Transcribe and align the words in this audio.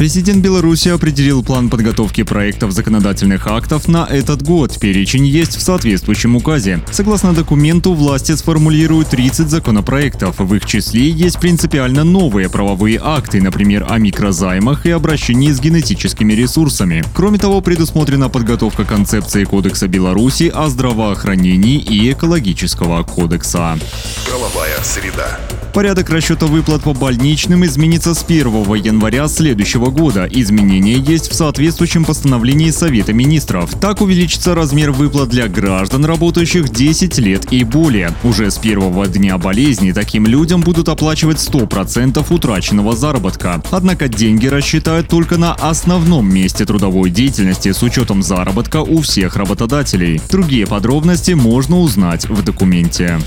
Президент 0.00 0.42
Беларуси 0.42 0.88
определил 0.88 1.44
план 1.44 1.68
подготовки 1.68 2.22
проектов 2.22 2.72
законодательных 2.72 3.46
актов 3.46 3.86
на 3.86 4.06
этот 4.06 4.40
год. 4.40 4.80
Перечень 4.80 5.26
есть 5.26 5.56
в 5.56 5.60
соответствующем 5.60 6.36
указе. 6.36 6.82
Согласно 6.90 7.34
документу, 7.34 7.92
власти 7.92 8.34
сформулируют 8.34 9.10
30 9.10 9.50
законопроектов. 9.50 10.38
В 10.38 10.54
их 10.54 10.64
числе 10.64 11.10
есть 11.10 11.38
принципиально 11.38 12.04
новые 12.04 12.48
правовые 12.48 12.98
акты, 12.98 13.42
например, 13.42 13.88
о 13.90 13.98
микрозаймах 13.98 14.86
и 14.86 14.90
обращении 14.90 15.52
с 15.52 15.60
генетическими 15.60 16.32
ресурсами. 16.32 17.04
Кроме 17.14 17.36
того, 17.36 17.60
предусмотрена 17.60 18.30
подготовка 18.30 18.86
концепции 18.86 19.44
Кодекса 19.44 19.86
Беларуси 19.86 20.44
о 20.44 20.70
здравоохранении 20.70 21.78
и 21.78 22.10
экологического 22.10 23.02
кодекса. 23.02 23.78
Правовая 24.26 24.82
среда. 24.82 25.38
Порядок 25.72 26.10
расчета 26.10 26.46
выплат 26.46 26.82
по 26.82 26.94
больничным 26.94 27.64
изменится 27.64 28.14
с 28.14 28.24
1 28.24 28.44
января 28.74 29.28
следующего 29.28 29.90
года. 29.90 30.26
Изменения 30.28 30.94
есть 30.94 31.30
в 31.30 31.34
соответствующем 31.34 32.04
постановлении 32.04 32.70
Совета 32.70 33.12
министров. 33.12 33.70
Так 33.80 34.00
увеличится 34.00 34.54
размер 34.54 34.90
выплат 34.90 35.28
для 35.28 35.46
граждан, 35.46 36.04
работающих 36.04 36.70
10 36.70 37.18
лет 37.18 37.52
и 37.52 37.62
более. 37.62 38.12
Уже 38.24 38.50
с 38.50 38.58
первого 38.58 39.06
дня 39.06 39.38
болезни 39.38 39.92
таким 39.92 40.26
людям 40.26 40.60
будут 40.60 40.88
оплачивать 40.88 41.38
100% 41.38 42.26
утраченного 42.28 42.96
заработка. 42.96 43.62
Однако 43.70 44.08
деньги 44.08 44.48
рассчитают 44.48 45.08
только 45.08 45.38
на 45.38 45.54
основном 45.54 46.28
месте 46.32 46.64
трудовой 46.64 47.10
деятельности 47.10 47.70
с 47.70 47.82
учетом 47.84 48.22
заработка 48.22 48.78
у 48.78 49.02
всех 49.02 49.36
работодателей. 49.36 50.20
Другие 50.30 50.66
подробности 50.66 51.32
можно 51.32 51.78
узнать 51.78 52.28
в 52.28 52.42
документе. 52.42 53.20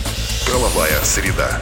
Правовая 0.46 1.00
среда. 1.04 1.62